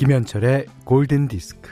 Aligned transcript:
김현철의 0.00 0.64
골든 0.86 1.28
디스크. 1.28 1.68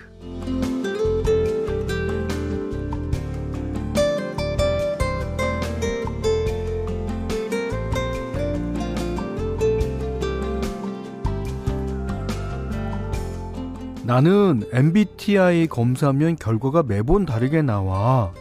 나는 14.05 14.63
MBTI 14.75 15.69
검사하면 15.69 16.37
결과가 16.37 16.83
매번 16.83 17.25
다르게 17.25 17.63
나와. 17.63 18.35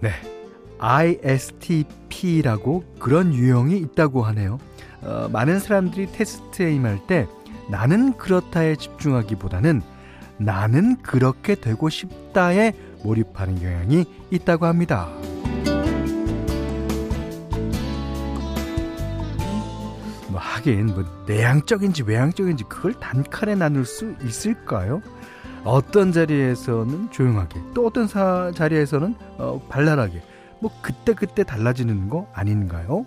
네. 0.00 0.10
ISTP라고 0.78 2.84
그런 2.98 3.32
유형이 3.32 3.78
있다고 3.78 4.24
하네요. 4.24 4.58
어, 5.00 5.30
많은 5.32 5.58
사람들이 5.58 6.12
테스트에 6.12 6.74
임할 6.74 7.06
때 7.06 7.26
나는 7.68 8.16
그렇다에 8.16 8.76
집중하기보다는 8.76 9.82
나는 10.38 10.96
그렇게 11.02 11.54
되고 11.54 11.88
싶다에 11.88 12.72
몰입하는 13.04 13.60
경향이 13.60 14.04
있다고 14.30 14.66
합니다. 14.66 15.08
뭐 20.28 20.40
하긴 20.40 20.86
뭐 20.86 21.04
내향적인지 21.26 22.04
외향적인지 22.04 22.64
그걸 22.64 22.94
단칼에 22.94 23.54
나눌 23.54 23.84
수 23.84 24.14
있을까요? 24.24 25.02
어떤 25.64 26.12
자리에서는 26.12 27.10
조용하게 27.10 27.60
또 27.74 27.86
어떤 27.86 28.06
사, 28.06 28.52
자리에서는 28.54 29.14
어, 29.38 29.60
발랄하게 29.68 30.22
뭐 30.60 30.70
그때 30.82 31.14
그때 31.14 31.44
달라지는 31.44 32.08
거 32.08 32.28
아닌가요? 32.32 33.04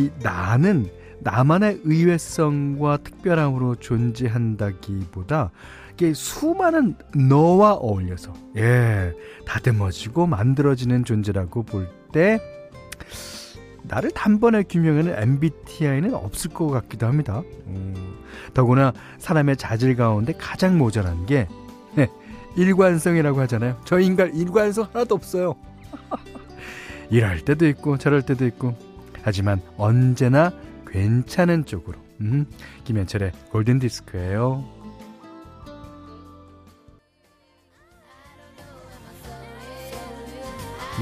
이 0.00 0.10
나는 0.22 0.88
나만의 1.20 1.80
의외성과 1.84 2.98
특별함으로 2.98 3.76
존재한다기보다 3.76 5.50
이게 5.94 6.14
수많은 6.14 6.94
너와 7.14 7.74
어울려서 7.74 8.32
예 8.56 9.12
다듬어지고 9.46 10.26
만들어지는 10.26 11.04
존재라고 11.04 11.62
볼 11.62 12.00
때 12.12 12.40
나를 13.84 14.10
단번에 14.10 14.62
규명하는 14.64 15.20
MBTI는 15.20 16.14
없을 16.14 16.50
것 16.50 16.68
같기도 16.68 17.06
합니다. 17.06 17.42
음, 17.66 18.16
더구나 18.54 18.92
사람의 19.18 19.56
자질 19.56 19.96
가운데 19.96 20.32
가장 20.34 20.78
모자란 20.78 21.26
게 21.26 21.48
예, 21.98 22.08
일관성이라고 22.56 23.40
하잖아요. 23.40 23.80
저 23.84 23.98
인간 23.98 24.34
일관성 24.34 24.88
하나도 24.92 25.14
없어요. 25.14 25.56
일할 27.10 27.40
때도 27.40 27.66
있고 27.68 27.98
저럴 27.98 28.22
때도 28.22 28.46
있고 28.46 28.74
하지만 29.22 29.60
언제나 29.76 30.52
괜찮은 30.86 31.64
쪽으로 31.66 31.98
음, 32.20 32.46
김현철의 32.84 33.32
골든디스크예요. 33.50 34.80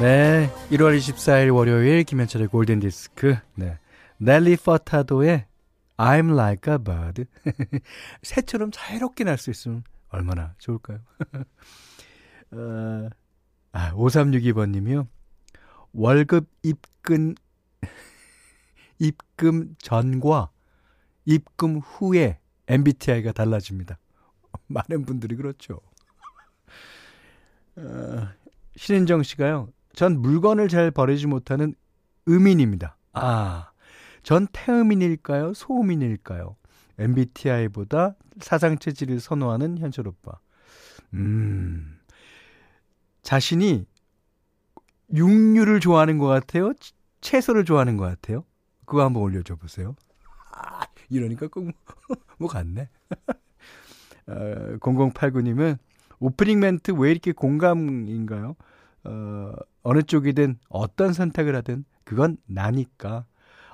네, 0.00 0.48
1월 0.70 0.96
24일 0.96 1.52
월요일 1.52 2.05
김현철의 2.05 2.48
골든 2.48 2.78
디스크. 2.78 3.36
네. 3.56 3.79
넬리 4.18 4.56
퍼타도의 4.56 5.46
I'm 5.96 6.33
like 6.35 6.73
a 6.73 6.79
bird. 6.79 7.24
새처럼 8.23 8.70
자유롭게 8.73 9.24
날 9.24 9.39
수 9.39 9.50
있으면 9.50 9.83
얼마나 10.11 10.55
좋을까요? 10.58 11.00
어, 12.52 13.08
아, 13.73 13.92
5362번 13.95 14.70
님이요. 14.70 15.08
월급 15.92 16.48
입금 16.62 17.35
입금 18.98 19.75
전과 19.79 20.51
입금 21.25 21.79
후에 21.79 22.41
MBTI가 22.67 23.33
달라집니다. 23.33 23.98
많은 24.67 25.05
분들이 25.05 25.36
그렇죠. 25.36 25.81
어, 27.77 28.29
신은정 28.77 29.23
씨가요. 29.23 29.69
전 29.95 30.20
물건을 30.20 30.69
잘 30.69 30.91
버리지 30.91 31.27
못하는 31.27 31.75
음인입니다. 32.29 32.97
아, 33.13 33.70
전 34.23 34.47
태음인일까요? 34.53 35.55
소음인일까요? 35.55 36.57
MBTI보다 36.98 38.17
사상 38.41 38.79
체질을 38.79 39.20
선호하는 39.20 39.79
현철 39.79 40.09
오빠. 40.09 40.39
음, 41.15 41.98
자신이 43.23 43.86
육류를 45.15 45.80
좋아하는 45.80 46.19
것 46.19 46.27
같아요? 46.27 46.73
채소를 47.20 47.65
좋아하는 47.65 47.97
것 47.97 48.05
같아요? 48.05 48.45
그거 48.88 49.04
한번 49.04 49.22
올려줘 49.22 49.56
보세요. 49.56 49.94
아, 50.52 50.80
이러니까 51.10 51.48
꼭 51.48 51.70
뭐 52.38 52.48
같네. 52.48 52.88
어, 54.28 54.76
0089님은 54.80 55.78
오프닝 56.20 56.60
멘트 56.60 56.92
왜 56.92 57.10
이렇게 57.10 57.32
공감인가요? 57.32 58.56
어, 59.04 59.52
어느 59.82 60.02
쪽이든 60.02 60.58
어떤 60.68 61.12
선택을 61.12 61.54
하든 61.56 61.84
그건 62.04 62.36
나니까 62.46 63.26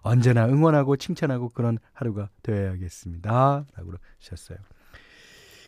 언제나 0.03 0.47
응원하고 0.47 0.97
칭찬하고 0.97 1.49
그런 1.51 1.79
하루가 1.93 2.29
되어야겠습니다. 2.43 3.67
라고 3.75 3.93
하셨어요. 4.21 4.59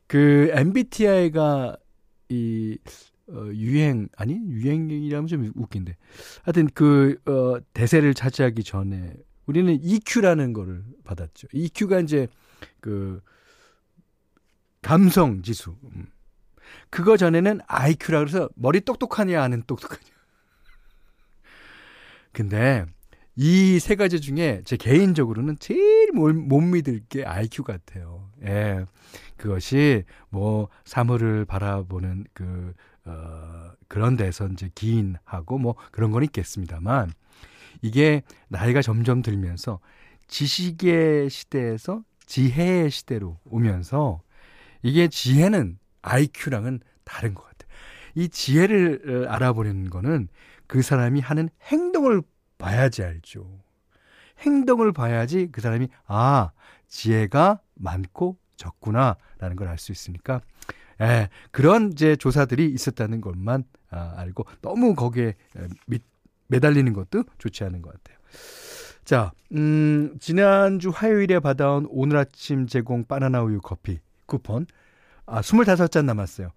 그 0.07 0.51
MBTI가 0.53 1.77
이 2.29 2.79
어, 3.29 3.49
유행 3.55 4.09
아니 4.17 4.35
유행이라면 4.35 5.27
좀 5.27 5.53
웃긴데 5.57 5.97
하여튼 6.45 6.69
그 6.75 7.19
어, 7.27 7.59
대세를 7.73 8.15
차지하기 8.15 8.63
전에 8.63 9.15
우리는 9.47 9.79
EQ라는 9.81 10.53
거를 10.53 10.85
받았죠. 11.05 11.49
EQ가 11.53 12.01
이제 12.01 12.29
그 12.81 13.21
감성 14.83 15.43
지수. 15.43 15.77
음. 15.95 16.07
그거 16.91 17.17
전에는 17.17 17.61
IQ라 17.67 18.19
그래서 18.21 18.49
머리 18.57 18.81
똑똑하냐 18.81 19.43
아는 19.43 19.63
똑똑하냐. 19.67 20.03
근데 22.33 22.85
이 23.37 23.79
세 23.81 23.95
가지 23.97 24.21
중에 24.21 24.63
제 24.65 24.77
개인적으로는 24.77 25.59
제일 25.59 26.11
못, 26.13 26.35
못 26.35 26.61
믿을 26.61 27.03
게 27.09 27.25
IQ 27.25 27.65
같아요. 27.65 28.31
예. 28.45 28.85
그것이 29.37 30.05
뭐 30.31 30.69
사물을 30.85 31.45
바라보는 31.45 32.25
그, 32.33 32.73
어, 33.05 33.71
그런 33.89 34.17
데서 34.17 34.49
이제 34.49 34.71
기인하고 34.75 35.59
뭐 35.59 35.77
그런 35.93 36.11
건 36.13 36.25
있겠습니다만 36.25 37.13
이게 37.83 38.23
나이가 38.49 38.83
점점 38.83 39.23
들면서 39.23 39.81
지식의 40.29 41.31
시대에서 41.31 42.03
지혜의 42.27 42.91
시대로 42.91 43.39
오면서 43.45 44.21
이게 44.83 45.09
지혜는 45.09 45.79
IQ랑은 46.03 46.81
다른 47.05 47.35
것 47.35 47.45
같아요. 47.45 47.69
이 48.15 48.29
지혜를 48.29 49.27
어, 49.27 49.31
알아보는 49.33 49.91
거는 49.91 50.29
그 50.67 50.83
사람이 50.83 51.21
하는 51.21 51.49
행동을 51.63 52.23
봐야지 52.59 53.03
알죠. 53.05 53.47
행동을 54.41 54.93
봐야지 54.93 55.49
그 55.53 55.61
사람이 55.61 55.89
아 56.07 56.51
지혜가 56.89 57.61
많고 57.75 58.39
적구나라는 58.57 59.57
걸 59.57 59.69
알 59.69 59.79
수 59.79 59.93
있으니까 59.93 60.41
예, 61.01 61.29
그런 61.51 61.93
이제 61.93 62.17
조사들이 62.17 62.67
있었다는 62.73 63.21
것만 63.21 63.65
아, 63.91 64.15
알고 64.17 64.45
너무 64.63 64.95
거기에 64.95 65.35
밑, 65.87 66.03
매달리는 66.49 66.93
것도 66.93 67.25
좋지 67.39 67.65
않은 67.65 67.83
것 67.83 67.93
같아요. 67.93 68.17
자, 69.05 69.33
음, 69.53 70.17
지난주 70.21 70.91
화요일에 70.91 71.39
받아온 71.41 71.87
오늘 71.91 72.17
아침 72.17 72.67
제공 72.67 73.05
바나나 73.05 73.43
우유 73.43 73.61
커피 73.61 74.01
쿠폰 74.27 74.67
아, 75.27 75.41
25잔 75.41 76.05
남았어요. 76.05 76.51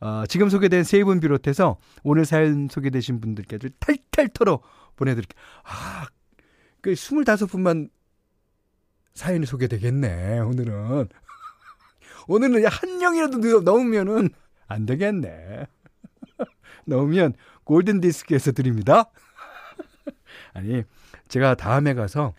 어, 0.00 0.24
지금 0.28 0.48
소개된 0.48 0.84
세 0.84 1.02
분 1.04 1.20
비롯해서 1.20 1.78
오늘 2.02 2.24
사연 2.24 2.68
소개되신 2.68 3.20
분들께 3.20 3.56
아주 3.56 3.70
탈탈 3.80 4.28
털어 4.28 4.60
보내드릴게요. 4.96 5.40
아, 5.64 6.06
그 6.80 6.92
25분만 6.92 7.90
사연이 9.14 9.46
소개되겠네, 9.46 10.40
오늘은. 10.40 11.08
오늘은 12.28 12.66
한 12.66 12.98
명이라도 12.98 13.60
넣으면은 13.62 14.28
안 14.68 14.84
되겠네. 14.86 15.66
넣으면 16.86 17.34
골든 17.64 18.00
디스크에서 18.00 18.52
드립니다. 18.52 19.10
아니, 20.56 20.82
제가 21.28 21.54
다음에 21.54 21.92
가서 21.92 22.34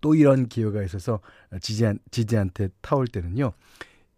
또 0.00 0.14
이런 0.14 0.46
기회가 0.48 0.82
있어서 0.84 1.20
지지한, 1.60 1.98
지지한테 2.12 2.68
타올 2.80 3.08
때는요. 3.08 3.52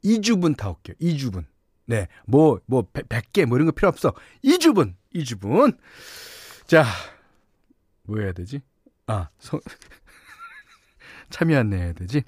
2주분 0.04 0.56
타올게요. 0.56 0.94
2주분. 1.00 1.44
네. 1.86 2.06
뭐, 2.26 2.60
뭐, 2.66 2.86
100, 2.92 3.32
개뭐 3.32 3.56
이런 3.56 3.64
거 3.66 3.72
필요 3.72 3.88
없어. 3.88 4.12
2주분. 4.44 4.94
2주분. 5.14 5.78
자, 6.66 6.84
뭐 8.02 8.18
해야 8.20 8.32
되지? 8.32 8.60
아, 9.06 9.30
소, 9.38 9.58
참여 11.30 11.58
안내해야 11.58 11.94
되지? 11.94 12.22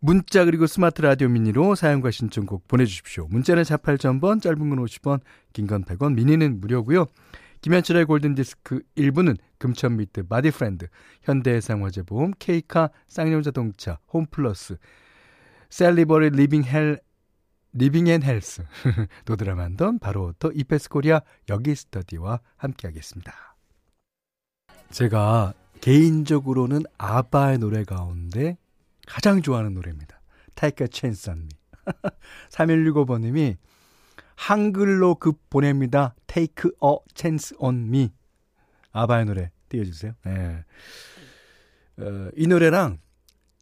문자 0.00 0.44
그리고 0.44 0.66
스마트 0.66 1.00
라디오 1.00 1.28
미니로 1.28 1.76
사연과 1.76 2.10
신청곡 2.10 2.66
보내주십시오. 2.66 3.28
문자는 3.28 3.62
48,000번, 3.62 4.42
짧은 4.42 4.58
건 4.58 4.84
50원, 4.84 5.20
긴 5.52 5.68
건 5.68 5.84
100원, 5.84 6.14
미니는 6.14 6.60
무료고요. 6.60 7.06
김현철의 7.66 8.04
골든디스크 8.04 8.80
1부는 8.96 9.36
금천미트, 9.58 10.28
바디프렌드, 10.28 10.86
현대해상화재보험, 11.22 12.34
케이카, 12.38 12.90
쌍용자동차, 13.08 13.98
홈플러스, 14.12 14.76
셀리버리 15.70 16.30
리빙헬 16.30 17.00
리빙 17.72 18.06
앤 18.06 18.22
헬스, 18.22 18.62
노드라만던, 19.26 19.98
바로오토, 19.98 20.52
이페스코리아, 20.54 21.22
여기스터디와 21.48 22.38
함께하겠습니다. 22.56 23.34
제가 24.90 25.52
개인적으로는 25.80 26.82
아바의 26.98 27.58
노래 27.58 27.82
가운데 27.82 28.58
가장 29.08 29.42
좋아하는 29.42 29.74
노래입니다. 29.74 30.20
On 30.62 31.38
me. 31.38 31.48
3165번님이 32.48 33.56
한글로 34.36 35.16
급 35.16 35.48
보냅니다. 35.50 36.14
Take 36.26 36.70
a 36.82 36.96
chance 37.14 37.56
on 37.58 37.88
me. 37.88 38.12
아바의 38.92 39.24
노래 39.24 39.50
띄워주세요. 39.68 40.12
네. 40.24 40.64
어, 41.98 42.30
이 42.36 42.46
노래랑 42.46 42.98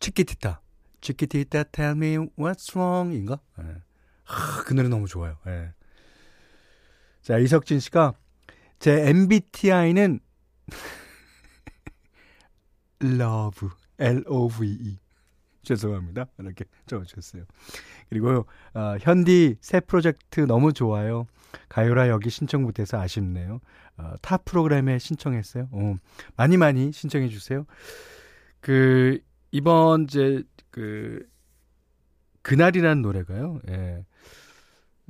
치키티타. 0.01 0.61
치키티타 1.01 1.65
tell 1.65 1.97
me 1.97 2.17
what's 2.37 2.77
wrong 2.77 3.17
인가? 3.17 3.39
네. 3.59 3.65
하, 4.25 4.63
그 4.65 4.75
노래 4.75 4.89
너무 4.89 5.07
좋아요. 5.07 5.39
네. 5.47 5.73
자, 7.23 7.39
이석진 7.39 7.81
씨가 7.81 8.15
제 8.79 9.09
MBTI는 9.09 10.21
love, 13.03 13.69
L-O-V-E. 13.99 14.99
죄송합니다. 15.65 16.27
이렇게 16.39 16.65
적어주셨어요. 16.87 17.45
그리고 18.09 18.47
어, 18.75 18.97
현디 19.01 19.57
새 19.61 19.81
프로젝트 19.81 20.41
너무 20.41 20.73
좋아요. 20.73 21.27
가요라 21.69 22.09
여기 22.09 22.31
신청 22.31 22.63
못해서 22.63 23.01
아쉽네요. 23.01 23.61
어, 23.97 24.15
타 24.21 24.37
프로그램에 24.37 24.99
신청했어요. 24.99 25.69
어, 25.73 25.97
많이 26.37 26.57
많이 26.57 26.93
신청해 26.93 27.29
주세요. 27.29 27.67
그 28.61 29.21
이번 29.51 30.05
이제 30.05 30.43
그 30.71 31.27
그날이라는 32.43 33.03
노래가요. 33.03 33.61
예. 33.69 34.05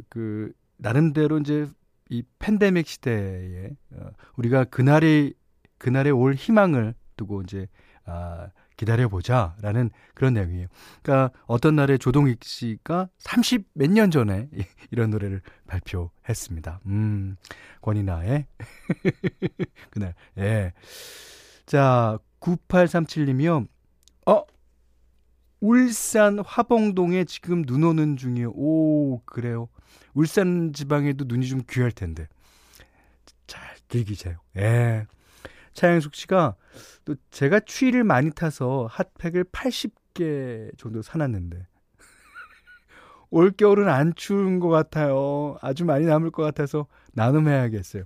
그 0.09 0.53
나름대로 0.77 1.39
이제 1.39 1.67
이 2.11 2.23
팬데믹 2.39 2.87
시대에 2.87 3.71
어, 3.93 4.11
우리가 4.37 4.65
그날이 4.65 5.35
그날에 5.79 6.11
올 6.11 6.35
희망을 6.35 6.95
두고 7.17 7.43
이제 7.43 7.67
아 8.05 8.49
기다려보자 8.77 9.57
라는 9.63 9.91
그런 10.15 10.35
내용이에요. 10.35 10.67
그러니까 11.03 11.37
어떤 11.47 11.77
날에 11.77 11.97
조동익 11.99 12.43
씨가 12.45 13.09
30 13.19 13.67
몇 13.75 13.91
년 13.91 14.11
전에 14.11 14.49
이런 14.91 15.11
노래를 15.11 15.43
발표했습니다. 15.67 16.81
음, 16.87 17.37
권이나의 17.83 18.47
그날. 19.91 20.15
예. 20.39 20.73
자, 21.67 22.19
9837님이요. 22.41 23.67
어, 24.27 24.43
울산 25.61 26.39
화봉동에 26.41 27.25
지금 27.25 27.65
눈 27.65 27.85
오는 27.85 28.17
중이에요. 28.17 28.51
오, 28.55 29.23
그래요. 29.25 29.69
울산 30.15 30.73
지방에도 30.73 31.25
눈이 31.27 31.47
좀 31.49 31.63
귀할 31.71 31.91
텐데. 31.93 32.29
잘 33.47 33.63
즐기세요. 33.89 34.37
예. 34.57 35.07
차영숙 35.75 36.15
씨가 36.15 36.57
또 37.05 37.15
제가 37.31 37.61
추위를 37.61 38.05
많이 38.05 38.31
타서 38.31 38.89
핫팩을 38.91 39.45
80개 39.45 40.77
정도 40.79 41.03
사놨는데 41.03 41.67
올 43.31 43.51
겨울은 43.51 43.89
안 43.89 44.15
추운 44.15 44.61
것 44.61 44.69
같아요. 44.69 45.57
아주 45.61 45.85
많이 45.85 46.07
남을 46.07 46.31
것 46.31 46.43
같아서 46.43 46.87
나눔해야겠어요. 47.13 48.05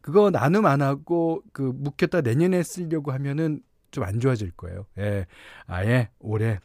그거 0.00 0.30
나눔 0.30 0.66
안 0.66 0.82
하고 0.82 1.42
그 1.52 1.62
묵혔다 1.62 2.22
내년에 2.22 2.62
쓰려고 2.62 3.12
하면은 3.12 3.62
좀 3.92 4.04
안 4.04 4.18
좋아질 4.18 4.50
거예요. 4.52 4.86
예. 4.98 5.26
아예 5.66 6.08
올해 6.18 6.58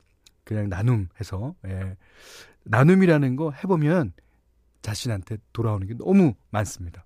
그냥 0.44 0.70
나눔해서 0.70 1.56
예. 1.68 1.98
나눔이라는 2.64 3.36
거 3.36 3.52
해보면 3.52 4.14
자신한테 4.82 5.38
돌아오는 5.54 5.86
게 5.86 5.94
너무 5.94 6.34
많습니다. 6.50 7.06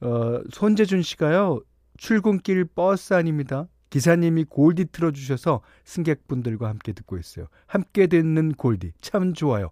어, 0.00 0.42
손재준 0.52 1.02
씨가요. 1.02 1.60
출근길 1.96 2.64
버스 2.64 3.14
아닙니다. 3.14 3.68
기사님이 3.90 4.44
골디 4.44 4.86
틀어주셔서 4.86 5.60
승객분들과 5.84 6.68
함께 6.68 6.92
듣고 6.92 7.16
있어요. 7.16 7.46
함께 7.66 8.06
듣는 8.06 8.52
골디 8.54 8.92
참 9.00 9.34
좋아요. 9.34 9.70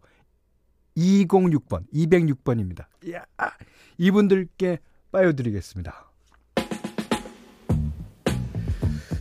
206번, 0.97 1.85
206번입니다. 1.93 2.85
이야, 3.05 3.25
이분들께 3.99 4.79
빠여드리겠습니다. 5.11 6.13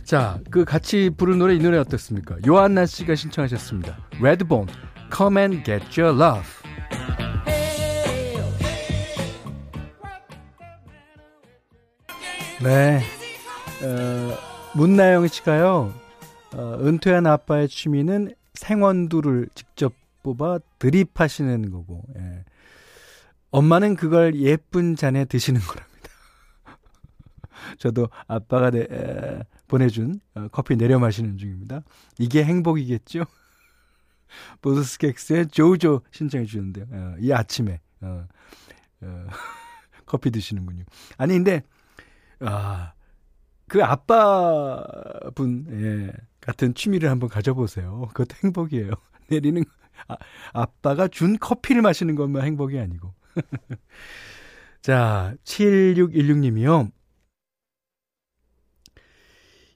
자, 0.04 0.38
그 0.50 0.64
같이 0.64 1.10
부른 1.16 1.38
노래 1.38 1.54
이 1.54 1.58
노래 1.58 1.78
어떻습니까? 1.78 2.36
요한나 2.46 2.86
씨가 2.86 3.14
신청하셨습니다. 3.14 3.96
레드본, 4.20 4.66
Come 5.14 5.40
and 5.40 5.64
Get 5.64 6.00
Your 6.00 6.16
Love. 6.16 6.61
네. 12.62 13.02
어, 13.82 14.38
문나영 14.76 15.26
씨가요, 15.26 15.92
어, 16.54 16.78
은퇴한 16.80 17.26
아빠의 17.26 17.68
취미는 17.68 18.36
생원두를 18.54 19.48
직접 19.56 19.92
뽑아 20.22 20.60
드립하시는 20.78 21.72
거고, 21.72 22.04
예. 22.16 22.44
엄마는 23.50 23.96
그걸 23.96 24.36
예쁜 24.36 24.94
잔에 24.94 25.24
드시는 25.24 25.60
거랍니다. 25.60 26.08
저도 27.78 28.08
아빠가 28.28 28.70
내, 28.70 28.86
에, 28.88 29.42
보내준 29.66 30.20
어, 30.36 30.46
커피 30.52 30.76
내려 30.76 31.00
마시는 31.00 31.38
중입니다. 31.38 31.82
이게 32.20 32.44
행복이겠죠? 32.44 33.24
보스스켑스의 34.62 35.48
조조 35.48 36.02
신청해 36.12 36.46
주는데요. 36.46 36.86
어, 36.92 37.16
이 37.18 37.32
아침에 37.32 37.80
어, 38.02 38.24
어, 39.00 39.26
커피 40.06 40.30
드시는군요. 40.30 40.84
아니 41.18 41.34
근데 41.34 41.62
아, 42.42 42.92
그 43.68 43.82
아빠분, 43.82 45.66
예, 45.70 46.12
같은 46.40 46.74
취미를 46.74 47.10
한번 47.10 47.28
가져보세요. 47.28 48.08
그것도 48.08 48.36
행복이에요. 48.44 48.90
내리는, 49.30 49.64
아, 50.08 50.16
아빠가 50.52 51.08
준 51.08 51.38
커피를 51.38 51.82
마시는 51.82 52.14
것만 52.14 52.44
행복이 52.44 52.78
아니고. 52.78 53.14
자, 54.82 55.34
7616님이요. 55.44 56.90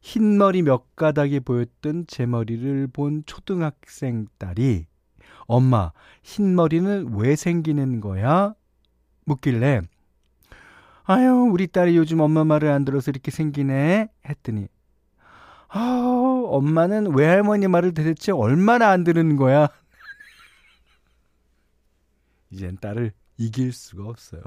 흰 0.02 0.38
머리 0.38 0.62
몇 0.62 0.94
가닥이 0.94 1.40
보였던 1.40 2.06
제 2.06 2.26
머리를 2.26 2.86
본 2.92 3.24
초등학생 3.26 4.26
딸이 4.38 4.86
엄마, 5.46 5.92
흰 6.22 6.54
머리는 6.54 7.12
왜 7.16 7.34
생기는 7.34 8.00
거야? 8.00 8.54
묻길래 9.24 9.80
아유, 11.06 11.48
우리 11.52 11.66
딸이 11.68 11.96
요즘 11.96 12.20
엄마 12.20 12.44
말을 12.44 12.68
안 12.70 12.84
들어서 12.84 13.10
이렇게 13.10 13.30
생기네. 13.30 14.08
했더니, 14.28 14.68
아 15.68 15.80
엄마는 16.48 17.14
외할머니 17.16 17.68
말을 17.68 17.94
도대체 17.94 18.32
얼마나 18.32 18.90
안 18.90 19.04
듣는 19.04 19.36
거야? 19.36 19.68
이젠 22.50 22.76
딸을 22.78 23.12
이길 23.36 23.72
수가 23.72 24.04
없어요. 24.08 24.42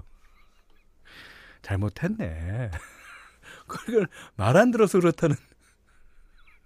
잘못했네. 1.61 2.71
그걸 3.67 4.07
말 4.35 4.57
안 4.57 4.71
들어서 4.71 4.99
그렇다는 4.99 5.35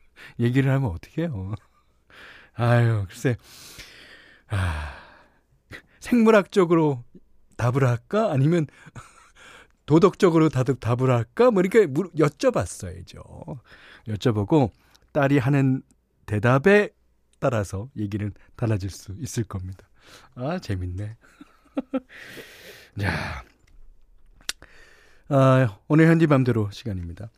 얘기를 0.40 0.72
하면 0.72 0.92
어떡해요. 0.92 1.56
아유, 2.56 3.06
글쎄. 3.08 3.36
아, 4.50 4.94
생물학적으로 6.00 7.04
답을 7.58 7.86
할까? 7.88 8.32
아니면 8.32 8.68
도덕적으로 9.86 10.50
다들 10.50 10.76
답을 10.76 11.10
할까? 11.10 11.52
뭐 11.52 11.62
이렇게 11.62 11.88
여쭤봤어야죠. 11.88 13.60
여쭤보고 14.08 14.72
딸이 15.12 15.38
하는 15.38 15.82
대답에 16.26 16.90
따라서 17.40 17.90
얘기는 17.98 18.32
달라질 18.56 18.90
수 18.90 19.14
있을 19.18 19.44
겁니다. 19.44 19.90
아, 20.36 20.60
재밌네. 20.60 21.18
자, 23.00 23.44
아, 25.30 25.80
오늘 25.88 26.08
현지 26.08 26.28
맘대로 26.28 26.70
시간입니다. 26.72 27.30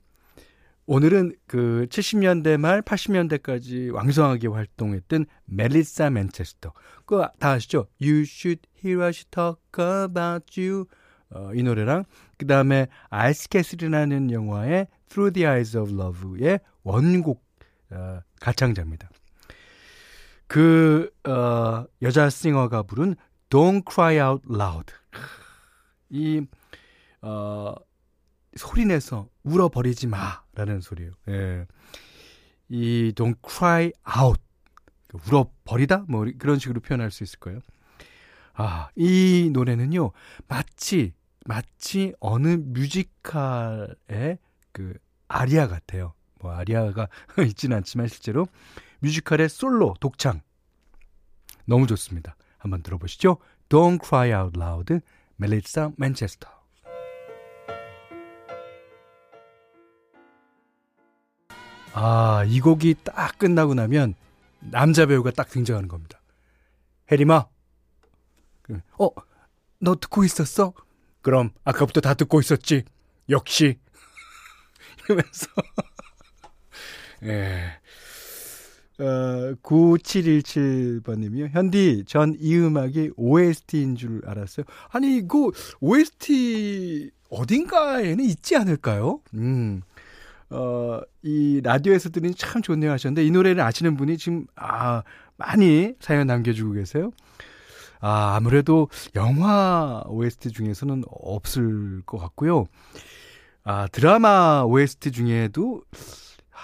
오늘은 0.87 1.35
그 1.47 1.87
70년대 1.89 2.57
말 2.57 2.83
80년대까지 2.83 3.91
왕성하게 3.91 4.49
활동했던 4.49 5.25
멜리사 5.45 6.11
맨체스터. 6.11 6.73
그거 7.05 7.31
다 7.39 7.51
아시죠? 7.51 7.87
You 7.99 8.21
should 8.21 8.61
hear 8.83 9.03
us 9.07 9.25
talk 9.25 9.59
about 9.79 10.61
you. 10.61 10.85
어, 11.31 11.51
이 11.55 11.63
노래랑 11.63 12.05
그 12.37 12.47
다음에 12.47 12.87
아이스캐슬이라는 13.09 14.31
영화의 14.31 14.87
Through 15.09 15.33
the 15.33 15.47
Eyes 15.47 15.77
of 15.77 15.91
Love의 15.93 16.59
원곡 16.83 17.43
어, 17.91 18.19
가창자입니다. 18.39 19.09
그 20.47 21.11
어, 21.27 21.85
여자 22.01 22.29
싱어가 22.29 22.83
부른 22.83 23.15
Don't 23.49 23.83
Cry 23.89 24.19
Out 24.19 24.45
Loud 24.49 24.93
이 26.09 26.45
어, 27.21 27.73
소리내서 28.55 29.27
울어버리지 29.43 30.07
마라는 30.07 30.81
소리예요. 30.81 31.11
예. 31.29 31.65
이 32.69 33.13
don't 33.15 33.37
cry 33.47 33.91
out 34.23 34.41
울어버리다 35.13 36.05
뭐 36.07 36.25
그런 36.37 36.57
식으로 36.59 36.81
표현할 36.81 37.11
수 37.11 37.23
있을 37.23 37.39
거예요. 37.39 37.59
아, 38.53 38.89
이 38.95 39.49
노래는요. 39.51 40.11
마치 40.47 41.13
마치 41.45 42.13
어느 42.19 42.57
뮤지컬의 42.59 44.39
그 44.71 44.97
아리아 45.27 45.67
같아요. 45.67 46.13
뭐 46.39 46.51
아리아가 46.51 47.07
있지는 47.47 47.77
않지만 47.77 48.07
실제로 48.07 48.47
뮤지컬의 48.99 49.49
솔로 49.49 49.93
독창 49.99 50.41
너무 51.65 51.87
좋습니다. 51.87 52.35
한번 52.57 52.81
들어보시죠. 52.81 53.37
Don't 53.69 54.03
Cry 54.03 54.33
Out 54.33 54.59
Loud, 54.59 54.99
멜리사 55.37 55.91
맨체스터. 55.97 56.49
아, 61.93 62.43
이 62.45 62.59
곡이 62.59 62.95
딱 63.03 63.37
끝나고 63.37 63.73
나면 63.73 64.15
남자 64.59 65.05
배우가 65.05 65.31
딱 65.31 65.47
등장하는 65.47 65.87
겁니다. 65.87 66.19
해리마, 67.11 67.45
어, 68.97 69.09
너 69.79 69.95
듣고 69.95 70.23
있었어? 70.23 70.73
그럼 71.25 71.49
아까부터 71.63 72.01
다 72.01 72.13
듣고 72.13 72.39
있었지. 72.39 72.83
역시. 73.31 73.79
이러면서. 75.09 75.47
예. 77.25 77.79
어, 78.99 79.55
9717번님이요. 79.63 81.49
현디, 81.49 82.03
전 82.05 82.35
이 82.39 82.55
음악이 82.55 83.13
OST인 83.17 83.95
줄 83.95 84.21
알았어요. 84.23 84.67
아니, 84.91 85.27
그 85.27 85.49
OST 85.79 87.09
어딘가에는 87.31 88.23
있지 88.23 88.55
않을까요? 88.55 89.19
음. 89.33 89.81
어, 90.51 91.01
이 91.23 91.59
라디오에서 91.63 92.09
들으니 92.09 92.35
참 92.35 92.61
좋네요 92.61 92.91
하셨는데 92.91 93.25
이 93.25 93.31
노래를 93.31 93.63
아시는 93.63 93.97
분이 93.97 94.19
지금 94.19 94.45
아, 94.55 95.01
많이 95.37 95.93
사연 95.99 96.27
남겨주고 96.27 96.73
계세요. 96.73 97.09
아, 97.99 98.35
아무래도 98.35 98.89
영화 99.15 100.03
OST 100.07 100.51
중에서는 100.51 101.03
없을 101.09 102.01
것 102.05 102.17
같고요. 102.17 102.65
아, 103.63 103.87
드라마 103.91 104.63
OST 104.65 105.11
중에도 105.11 105.81
아, 106.51 106.57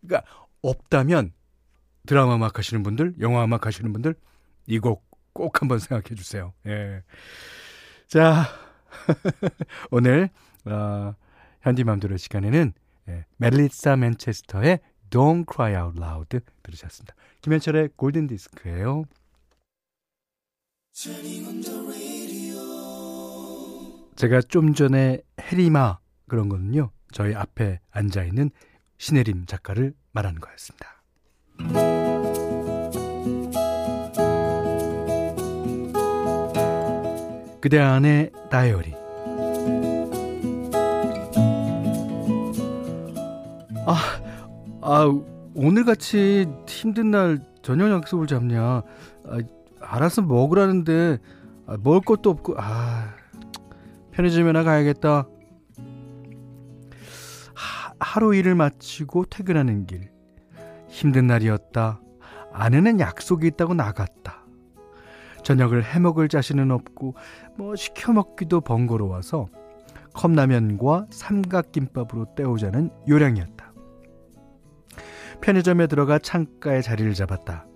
그러니까 0.00 0.28
없다면 0.62 1.32
드라마 2.06 2.36
음악 2.36 2.58
하시는 2.58 2.82
분들, 2.82 3.14
영화 3.20 3.44
음악 3.44 3.66
하시는 3.66 3.92
분들 3.92 4.14
이 4.66 4.78
곡 4.80 5.08
꼭 5.38 5.60
한번 5.62 5.78
생각해 5.78 6.16
주세요. 6.16 6.52
예. 6.66 7.02
자, 8.08 8.44
오늘 9.92 10.30
어, 10.64 11.14
현디맘대로 11.62 12.16
시간에는 12.16 12.72
예, 13.08 13.24
멜리사 13.36 13.94
맨체스터의 13.96 14.80
Don't 15.10 15.46
Cry 15.50 15.80
Out 15.80 15.98
Loud 16.02 16.40
들으셨습니다. 16.64 17.14
김현철의 17.42 17.90
골든 17.94 18.26
디스크예요. 18.26 19.04
제가 24.16 24.40
좀 24.48 24.74
전에 24.74 25.20
해리마 25.40 25.98
그런 26.26 26.48
거는요. 26.48 26.90
저희 27.12 27.36
앞에 27.36 27.78
앉아 27.92 28.24
있는 28.24 28.50
신혜림 28.96 29.46
작가를 29.46 29.94
말하는 30.10 30.40
거였습니다. 30.40 30.88
그대 37.60 37.78
안의 37.78 38.32
다이어리 38.50 38.92
아, 43.86 44.20
아 44.80 45.20
오늘같이 45.54 46.48
힘든 46.66 47.12
날 47.12 47.38
저녁 47.62 47.92
약속을 47.92 48.26
잡냐 48.26 48.82
아, 49.24 49.38
알아서 49.80 50.22
먹으라는데 50.22 51.18
아, 51.66 51.76
먹을 51.82 52.00
것도 52.00 52.30
없고 52.30 52.54
아 52.58 53.14
편의점에나 54.12 54.64
가야겠다. 54.64 55.28
하, 57.54 57.92
하루 58.00 58.34
일을 58.34 58.54
마치고 58.54 59.26
퇴근하는 59.26 59.86
길. 59.86 60.10
힘든 60.88 61.26
날이었다. 61.26 62.00
아내는 62.52 62.98
약속이 62.98 63.46
있다고 63.48 63.74
나갔다. 63.74 64.44
저녁을 65.44 65.84
해먹을 65.84 66.28
자신은 66.28 66.70
없고 66.70 67.14
뭐 67.56 67.76
시켜 67.76 68.12
먹기도 68.12 68.60
번거로워서 68.60 69.48
컵라면과 70.14 71.06
삼각김밥으로 71.10 72.34
때우자는 72.34 72.90
요량이었다. 73.08 73.72
편의점에 75.40 75.86
들어가 75.86 76.18
창가에 76.18 76.80
자리를 76.80 77.14
잡았다 77.14 77.66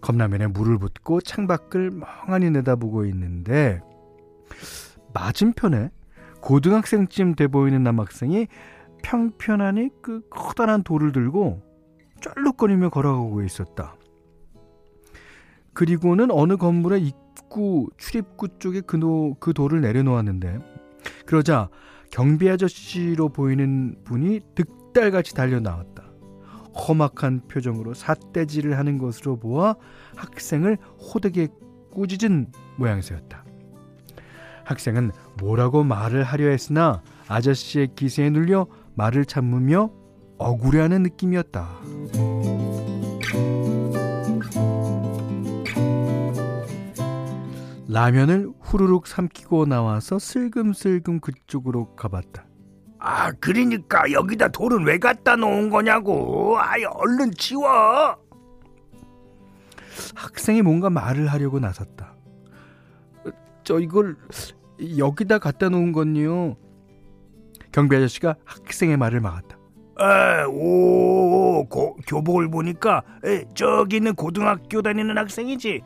컵라면에 0.00 0.48
물을 0.48 0.78
붓고 0.78 1.20
창밖을 1.20 1.90
멍하니 1.90 2.50
내다보고 2.50 3.04
있는데 3.06 3.80
맞은편에 5.14 5.90
고등학생쯤 6.40 7.34
돼 7.34 7.46
보이는 7.48 7.82
남학생이 7.82 8.46
평편하니 9.02 9.90
그 10.02 10.22
커다란 10.30 10.82
돌을 10.82 11.12
들고 11.12 11.62
쩔룩거리며 12.20 12.90
걸어가고 12.90 13.42
있었다. 13.42 13.96
그리고는 15.72 16.30
어느 16.30 16.56
건물의 16.56 17.02
입구 17.02 17.88
출입구 17.96 18.58
쪽에 18.58 18.80
그, 18.80 18.96
노, 18.96 19.34
그 19.38 19.52
돌을 19.52 19.80
내려놓았는데 19.80 20.58
그러자 21.26 21.68
경비 22.10 22.50
아저씨로 22.50 23.28
보이는 23.28 23.96
분이 24.04 24.40
득달같이 24.54 25.34
달려 25.34 25.60
나왔다. 25.60 26.04
험악한 26.76 27.48
표정으로 27.48 27.94
삿대질을 27.94 28.78
하는 28.78 28.98
것으로 28.98 29.38
보아 29.38 29.76
학생을 30.16 30.78
호되게 30.98 31.48
꾸짖은 31.90 32.52
모양새였다. 32.76 33.44
학생은 34.64 35.12
뭐라고 35.40 35.82
말을 35.82 36.22
하려 36.24 36.48
했으나 36.48 37.02
아저씨의 37.26 37.94
기세에 37.94 38.30
눌려 38.30 38.66
말을 38.94 39.24
참으며 39.24 39.90
억울해하는 40.38 41.02
느낌이었다. 41.02 41.68
라면을 47.88 48.52
후루룩 48.60 49.06
삼키고 49.06 49.64
나와서 49.66 50.18
슬금슬금 50.18 51.20
그쪽으로 51.20 51.94
가봤다. 51.96 52.47
아, 52.98 53.30
그러니까 53.40 54.10
여기다 54.10 54.48
돌은 54.48 54.84
왜 54.84 54.98
갖다 54.98 55.36
놓은 55.36 55.70
거냐고. 55.70 56.58
아이, 56.58 56.84
얼른 56.84 57.32
치워. 57.36 58.16
학생이 60.14 60.62
뭔가 60.62 60.90
말을 60.90 61.28
하려고 61.28 61.60
나섰다. 61.60 62.14
저 63.64 63.78
이걸 63.78 64.16
여기다 64.96 65.38
갖다 65.38 65.68
놓은 65.68 65.92
건요. 65.92 66.56
경비 67.72 67.96
아저씨가 67.96 68.36
학생의 68.44 68.96
말을 68.96 69.20
막았다. 69.20 69.58
에, 70.00 70.44
오, 70.44 71.66
고, 71.68 71.96
교복을 72.06 72.48
보니까 72.50 73.02
에, 73.24 73.44
저기 73.54 73.96
있는 73.96 74.14
고등학교 74.14 74.80
다니는 74.80 75.18
학생이지. 75.18 75.82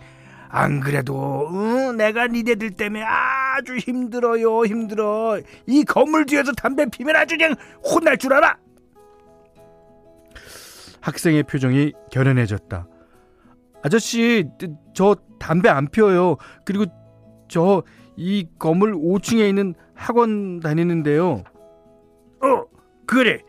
안 0.53 0.81
그래도 0.81 1.49
응? 1.53 1.97
내가 1.97 2.27
니네들 2.27 2.73
때문에 2.73 3.03
아주 3.03 3.77
힘들어요 3.77 4.65
힘들어. 4.65 5.41
이 5.67 5.83
건물 5.85 6.27
뒤에서 6.27 6.53
담배 6.53 6.87
피면 6.87 7.17
아주 7.17 7.37
그냥 7.37 7.55
혼날 7.83 8.19
줄 8.19 8.35
알아. 8.35 8.57
학생의 11.01 11.43
표정이 11.45 11.93
결연해졌다. 12.13 12.87
아저씨 13.83 14.49
저 14.95 15.17
담배 15.41 15.69
안 15.69 15.89
피워요. 15.89 16.37
그리고 16.65 16.85
저 17.49 17.83
이 18.17 18.47
건물 18.59 18.95
5층에 18.95 19.49
있는 19.49 19.75
학원 19.95 20.61
다니는데요. 20.61 21.45
어 22.41 22.65
그래. 23.07 23.41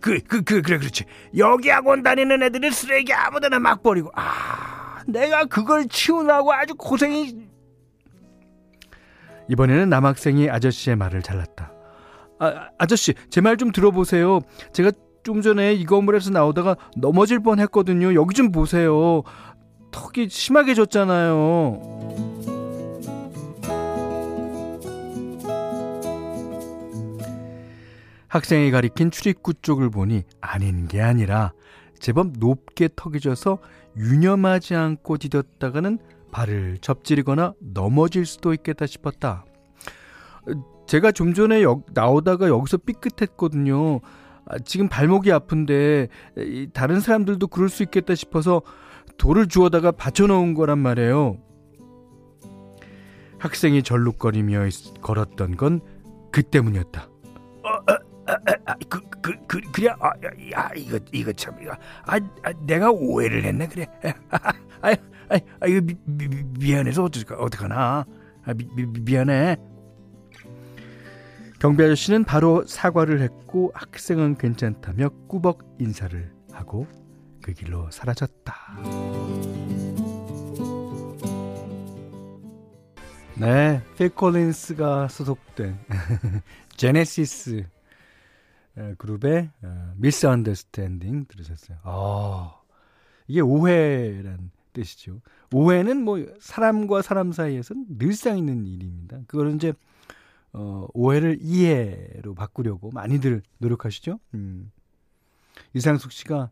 그, 0.00 0.18
그, 0.26 0.42
그, 0.42 0.62
그래, 0.62 0.78
그렇지. 0.78 1.04
여기 1.36 1.68
학원 1.68 2.02
다니는 2.02 2.42
애들은 2.42 2.72
쓰레기 2.72 3.12
아무데나 3.12 3.60
막 3.60 3.84
버리고, 3.84 4.10
아, 4.16 4.22
내가 5.06 5.44
그걸 5.44 5.86
치우느라고 5.88 6.52
아주 6.52 6.74
고생이 6.74 7.46
이번에는 9.48 9.88
남학생이 9.88 10.48
아저씨의 10.50 10.96
말을 10.96 11.22
잘랐다. 11.22 11.72
아, 12.38 12.68
아저씨, 12.78 13.14
제 13.30 13.40
말 13.40 13.56
좀 13.56 13.72
들어보세요. 13.72 14.40
제가 14.72 14.92
좀 15.22 15.42
전에 15.42 15.74
이 15.74 15.84
건물에서 15.84 16.30
나오다가 16.30 16.76
넘어질 16.96 17.40
뻔 17.40 17.60
했거든요. 17.60 18.14
여기 18.14 18.34
좀 18.34 18.50
보세요. 18.50 19.22
턱이 19.92 20.28
심하게 20.30 20.74
졌잖아요. 20.74 21.80
학생이 28.28 28.70
가리킨 28.70 29.10
출입구 29.10 29.54
쪽을 29.54 29.90
보니 29.90 30.22
아닌 30.40 30.88
게 30.88 31.02
아니라 31.02 31.52
제법 31.98 32.28
높게 32.38 32.88
턱이 32.96 33.20
져서 33.20 33.58
유념하지 33.96 34.74
않고 34.74 35.18
디뎠다가는 35.18 35.98
발을 36.30 36.78
접지르거나 36.80 37.54
넘어질 37.60 38.24
수도 38.26 38.54
있겠다 38.54 38.86
싶었다. 38.86 39.44
제가 40.86 41.12
좀 41.12 41.34
전에 41.34 41.62
여, 41.62 41.82
나오다가 41.92 42.48
여기서 42.48 42.78
삐끗했거든요. 42.78 44.00
아, 44.46 44.58
지금 44.64 44.88
발목이 44.88 45.30
아픈데 45.30 46.08
이, 46.38 46.68
다른 46.72 47.00
사람들도 47.00 47.46
그럴 47.48 47.68
수 47.68 47.82
있겠다 47.82 48.14
싶어서 48.14 48.62
돌을 49.18 49.46
주워다가 49.48 49.92
받쳐놓은 49.92 50.54
거란 50.54 50.78
말이에요. 50.78 51.38
학생이 53.38 53.82
절룩거리며 53.82 54.68
걸었던 55.02 55.56
건 55.56 55.80
그 56.32 56.42
때문이었다. 56.42 57.02
어, 57.62 57.92
어, 57.92 57.98
아, 58.26 58.36
아, 58.66 58.74
그, 58.88 59.00
그, 59.20 59.32
그, 59.46 59.60
그래, 59.72 59.88
아, 59.98 60.12
야, 60.52 60.70
이거, 60.76 60.98
이거 61.12 61.32
참, 61.32 61.56
이거, 61.60 61.72
아, 61.72 62.16
아 62.42 62.52
내가 62.66 62.90
오해를 62.90 63.44
했네, 63.44 63.66
그래. 63.68 63.86
아, 64.30 64.38
아, 64.82 64.90
아, 64.90 65.38
아 65.60 65.66
이거 65.66 65.80
미, 65.80 65.94
미, 66.04 66.28
미안해서 66.58 67.04
어떡하, 67.04 67.36
어떡하나. 67.42 68.04
아, 68.44 68.54
미, 68.54 68.66
미, 68.74 68.86
미안해. 68.86 69.56
경비 71.58 71.84
아저씨는 71.84 72.24
바로 72.24 72.66
사과를 72.66 73.20
했고 73.20 73.70
학생은 73.74 74.36
괜찮다며 74.36 75.10
꾸벅 75.28 75.76
인사를 75.78 76.32
하고 76.52 76.88
그 77.40 77.52
길로 77.52 77.88
사라졌다. 77.92 78.54
네, 83.36 83.80
필 83.96 84.08
콜린스가 84.08 85.06
소속된 85.06 85.78
제네시스 86.76 87.64
그룹의 88.98 89.50
Misunderstanding 89.96 91.26
들으셨어요. 91.26 91.78
아, 91.82 92.54
이게 93.26 93.40
오해란 93.40 94.50
뜻이죠. 94.72 95.20
오해는 95.52 96.02
뭐 96.02 96.24
사람과 96.40 97.02
사람 97.02 97.32
사이에서는 97.32 97.98
늘상 97.98 98.38
있는 98.38 98.66
일입니다. 98.66 99.20
그거를 99.26 99.54
이제 99.54 99.72
어, 100.52 100.86
오해를 100.92 101.38
이해로 101.40 102.34
바꾸려고 102.34 102.90
많이들 102.90 103.42
노력하시죠. 103.58 104.18
음. 104.34 104.70
이상숙 105.74 106.12
씨가 106.12 106.50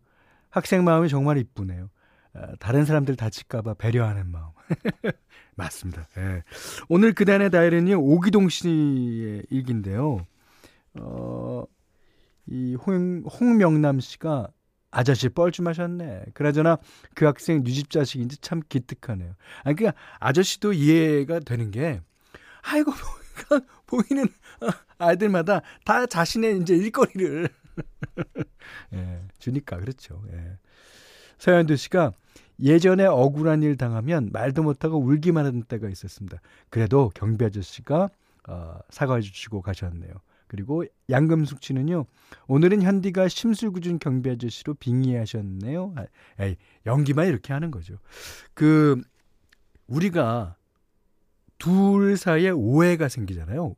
학생 0.48 0.84
마음이 0.84 1.08
정말 1.08 1.38
이쁘네요. 1.38 1.90
어, 2.34 2.40
다른 2.58 2.84
사람들 2.84 3.16
다칠까봐 3.16 3.74
배려하는 3.74 4.30
마음. 4.30 4.50
맞습니다. 5.56 6.08
예. 6.16 6.42
오늘 6.88 7.12
그단의 7.12 7.50
다이어리는 7.50 7.94
오기동 7.94 8.48
씨의 8.48 9.46
일기인데요. 9.50 10.26
어, 10.94 11.64
이 12.50 12.75
홍, 12.75 13.23
홍명남 13.23 14.00
씨가 14.00 14.49
아저씨 14.90 15.28
뻘쭘하셨네. 15.28 16.26
그나저나 16.35 16.78
그 17.14 17.25
학생 17.25 17.62
뉴집 17.62 17.90
자식인지 17.90 18.38
참 18.38 18.61
기특하네요. 18.69 19.35
아니, 19.62 19.76
그니까 19.76 19.97
아저씨도 20.19 20.73
이해가 20.73 21.40
되는 21.40 21.71
게, 21.71 22.00
아이고, 22.62 22.92
보이는 23.87 24.26
아이들마다 24.99 25.62
다 25.85 26.07
자신의 26.07 26.59
이제 26.59 26.75
일거리를 26.76 27.49
예, 28.95 29.23
주니까 29.38 29.78
그렇죠. 29.78 30.23
예. 30.33 30.59
서현두 31.38 31.76
씨가 31.76 32.12
예전에 32.61 33.07
억울한 33.07 33.62
일 33.62 33.76
당하면 33.76 34.28
말도 34.33 34.62
못하고 34.62 34.99
울기만 34.99 35.47
하던 35.47 35.62
때가 35.62 35.88
있었습니다. 35.88 36.40
그래도 36.69 37.11
경비 37.14 37.45
아저씨가 37.45 38.11
어, 38.49 38.78
사과해 38.90 39.23
주시고 39.23 39.62
가셨네요. 39.62 40.12
그리고 40.50 40.84
양금숙 41.08 41.63
씨는요. 41.63 42.06
오늘은 42.49 42.82
현디가 42.82 43.28
심술궂은 43.28 44.00
경비 44.00 44.30
아저씨로 44.30 44.75
빙의하셨네요. 44.75 45.95
아, 45.97 46.06
에이, 46.41 46.56
연기만 46.86 47.28
이렇게 47.28 47.52
하는 47.52 47.71
거죠. 47.71 47.99
그 48.52 49.00
우리가 49.86 50.56
둘 51.58 52.17
사이에 52.17 52.50
오해가 52.50 53.08
생기잖아요. 53.08 53.76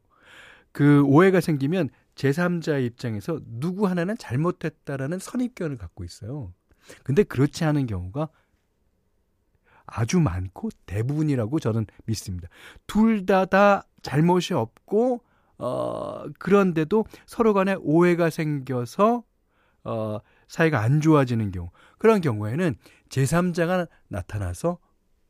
그 0.72 1.02
오해가 1.02 1.42
생기면 1.42 1.90
제3자 2.14 2.82
입장에서 2.82 3.38
누구 3.44 3.86
하나는 3.86 4.16
잘못했다라는 4.16 5.18
선입견을 5.18 5.76
갖고 5.76 6.04
있어요. 6.04 6.54
근데 7.04 7.22
그렇지 7.22 7.66
않은 7.66 7.84
경우가 7.84 8.30
아주 9.84 10.20
많고 10.20 10.70
대부분이라고 10.86 11.60
저는 11.60 11.84
믿습니다. 12.06 12.48
둘 12.86 13.26
다다 13.26 13.82
다 13.82 13.86
잘못이 14.00 14.54
없고 14.54 15.22
어 15.62 16.24
그런데도 16.40 17.04
서로 17.24 17.54
간에 17.54 17.76
오해가 17.78 18.30
생겨서 18.30 19.22
어 19.84 20.18
사이가 20.48 20.80
안 20.80 21.00
좋아지는 21.00 21.52
경우 21.52 21.70
그런 21.98 22.20
경우에는 22.20 22.74
제3자가 23.08 23.88
나타나서 24.08 24.78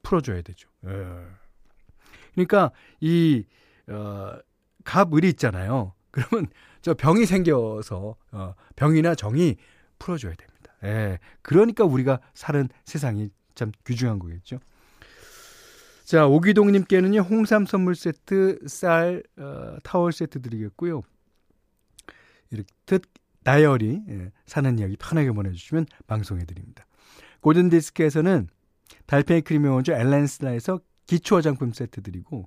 풀어줘야 0.03 0.41
되죠. 0.41 0.71
예. 0.87 0.91
그러니까 2.33 2.71
이 3.01 3.45
어, 3.89 4.39
갑을이 4.85 5.29
있잖아요. 5.31 5.93
그러면 6.11 6.49
저 6.81 6.95
병이 6.95 7.27
생겨서 7.27 8.17
어, 8.33 8.55
병이나 8.75 9.15
정이 9.15 9.57
풀어줘야 9.99 10.35
됩니다. 10.35 10.73
예. 10.85 11.19
그러니까 11.43 11.85
우리가 11.85 12.21
사는 12.35 12.69
세상이 12.85 13.31
참 13.55 13.71
귀중한 13.87 14.19
거겠죠. 14.19 14.61
자, 16.05 16.27
오기동님께는요, 16.27 17.21
홍삼 17.21 17.67
선물 17.67 17.95
세트, 17.95 18.61
쌀, 18.67 19.23
어, 19.39 19.77
타월 19.83 20.13
세트 20.13 20.43
드리겠고요. 20.43 21.03
이렇게 22.51 22.99
다이어리, 23.45 24.03
예, 24.09 24.33
사는 24.47 24.79
이야기 24.79 24.97
편하게 24.97 25.33
보내주시면 25.33 25.87
방송해드립니다. 26.07 26.87
골든디스크에서는 27.41 28.49
달팽이 29.07 29.41
크림의 29.41 29.73
원조 29.73 29.93
엘렌실라에서 29.93 30.81
기초 31.07 31.37
화장품 31.37 31.73
세트 31.73 32.03
드리고 32.03 32.47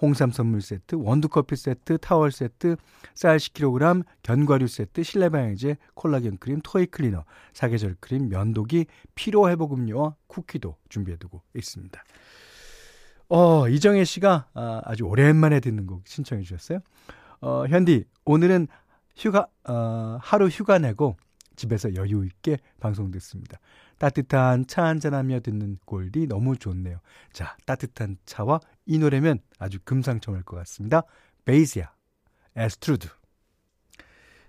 홍삼 0.00 0.30
선물 0.30 0.60
세트, 0.60 0.96
원두커피 0.96 1.56
세트, 1.56 1.98
타월 1.98 2.30
세트, 2.30 2.76
쌀 3.14 3.38
10kg, 3.38 4.04
견과류 4.22 4.68
세트, 4.68 5.02
실내 5.02 5.30
방향제, 5.30 5.78
콜라겐 5.94 6.36
크림, 6.36 6.60
토이 6.62 6.86
클리너, 6.86 7.24
사계절 7.54 7.96
크림, 7.98 8.28
면도기, 8.28 8.86
피로 9.14 9.48
회복 9.48 9.72
음료와 9.72 10.16
쿠키도 10.26 10.76
준비해 10.90 11.16
두고 11.16 11.42
있습니다. 11.54 12.04
어, 13.28 13.68
이정혜 13.68 14.04
씨가 14.04 14.48
아, 14.54 14.82
아주 14.84 15.04
오랜만에 15.04 15.60
듣는 15.60 15.86
곡 15.86 16.06
신청해 16.06 16.42
주셨어요. 16.42 16.78
어, 17.40 17.66
현디, 17.66 18.04
오늘은 18.24 18.68
휴가 19.16 19.46
어, 19.64 20.18
하루 20.20 20.46
휴가 20.46 20.78
내고 20.78 21.16
집에서 21.56 21.94
여유 21.94 22.24
있게 22.24 22.58
방송 22.80 23.10
듣습니다. 23.12 23.58
따뜻한 23.98 24.66
차 24.66 24.84
한잔하며 24.84 25.40
듣는 25.40 25.78
골디 25.86 26.26
너무 26.28 26.56
좋네요. 26.56 26.98
자, 27.32 27.56
따뜻한 27.64 28.18
차와 28.26 28.60
이 28.84 28.98
노래면 28.98 29.38
아주 29.58 29.78
금상첨화일 29.84 30.44
것 30.44 30.56
같습니다. 30.56 31.02
Basia, 31.46 31.90
Astrud. 32.56 33.08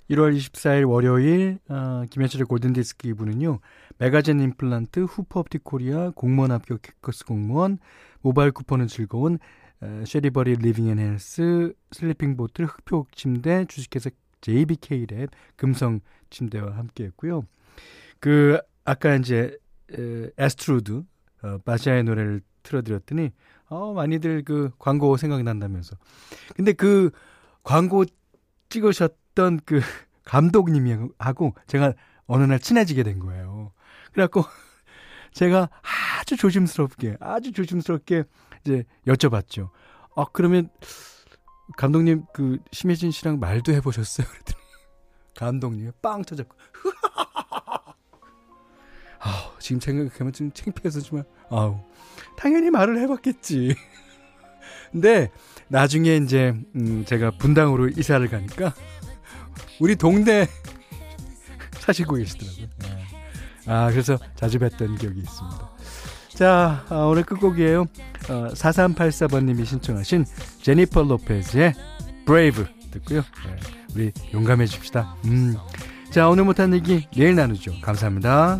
1월 0.09 0.35
24일 0.35 0.89
월요일 0.89 1.59
어, 1.67 2.03
김현철의 2.09 2.45
골든디스크 2.45 3.09
2부는요. 3.09 3.59
메가젠 3.97 4.39
임플란트, 4.39 5.01
후퍼업틱 5.01 5.63
코리아, 5.63 6.11
공무원 6.11 6.51
합격 6.51 6.81
해커스 6.81 7.25
공무원, 7.25 7.77
모바일 8.21 8.51
쿠폰은 8.51 8.87
즐거운 8.87 9.37
어, 9.81 10.03
셀리버리 10.05 10.55
리빙 10.55 10.87
앤 10.87 10.99
헬스, 10.99 11.73
슬리핑 11.91 12.37
보틀, 12.37 12.65
흑표 12.65 13.07
침대, 13.13 13.65
주식회사 13.67 14.09
JBK랩, 14.41 15.29
금성 15.55 15.99
침대와 16.29 16.77
함께 16.77 17.05
했고요. 17.05 17.43
그 18.19 18.59
아까 18.85 19.15
이제 19.15 19.57
에, 19.91 20.29
Astrud 20.37 21.03
어, 21.43 21.57
바샤의 21.65 22.05
노래를 22.05 22.41
틀어드렸더니 22.63 23.31
어, 23.67 23.93
많이들 23.93 24.43
그 24.43 24.69
광고 24.79 25.17
생각난다면서. 25.17 25.97
근데 26.55 26.71
그 26.71 27.11
광고 27.63 28.05
찍으셨 28.69 29.26
던 29.37 29.59
그 29.65 29.79
감독님하고 30.25 31.53
제가 31.67 31.93
어느 32.25 32.43
날 32.43 32.59
친해지게 32.59 33.03
된 33.03 33.19
거예요. 33.19 33.71
그래갖고 34.11 34.43
제가 35.31 35.69
아주 36.19 36.35
조심스럽게, 36.35 37.17
아주 37.19 37.51
조심스럽게 37.53 38.23
이제 38.65 38.83
여쭤봤죠. 39.05 39.69
아, 40.15 40.25
그러면 40.33 40.69
감독님 41.77 42.25
그 42.33 42.57
심혜진 42.71 43.11
씨랑 43.11 43.39
말도 43.39 43.71
해보셨어요? 43.73 44.27
그랬더니 44.27 44.57
감독님이 45.37 45.91
빵 46.01 46.23
터졌고 46.23 46.55
아, 49.19 49.51
지금 49.59 49.79
생각하면 49.79 50.33
좀 50.33 50.51
창피해서 50.51 51.01
정말 51.01 51.25
아우 51.49 51.79
당연히 52.37 52.69
말을 52.69 52.99
해봤겠지. 52.99 53.75
근데 54.91 55.29
나중에 55.67 56.15
이제 56.17 56.53
음, 56.75 57.05
제가 57.05 57.31
분당으로 57.31 57.89
이사를 57.89 58.25
가니까 58.27 58.73
우리 59.79 59.95
동네 59.95 60.47
사시고 61.79 62.15
계시더라고요. 62.15 62.67
네. 62.79 63.03
아 63.67 63.89
그래서 63.91 64.17
자주 64.35 64.59
뵀던 64.59 64.99
기억이 64.99 65.19
있습니다. 65.19 65.69
자 66.29 66.85
아, 66.89 66.95
오늘 66.95 67.23
끝곡이에요. 67.23 67.81
어, 68.29 68.47
4384번님이 68.53 69.65
신청하신 69.65 70.25
제니퍼 70.61 71.03
로페즈의 71.03 71.73
브레이브 72.25 72.65
듣고요. 72.91 73.21
네, 73.21 73.55
우리 73.95 74.11
용감해집시다. 74.33 75.15
음. 75.25 75.55
자 76.11 76.29
오늘 76.29 76.43
못한 76.45 76.73
얘기 76.73 77.07
내일 77.15 77.35
나누죠. 77.35 77.73
감사합니다. 77.81 78.57